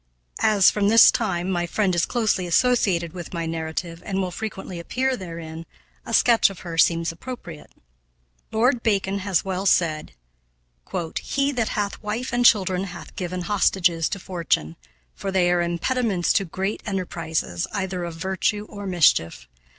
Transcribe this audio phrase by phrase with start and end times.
[0.41, 4.79] As, from this time, my friend is closely connected with my narrative and will frequently
[4.79, 5.63] appear therein,
[6.07, 7.69] a sketch of her seems appropriate.
[8.51, 10.13] Lord Bacon has well said:
[11.21, 14.75] "He that hath wife and children hath given hostages to fortune;
[15.13, 19.47] for they are impediments to great enterprises either of virtue or mischief.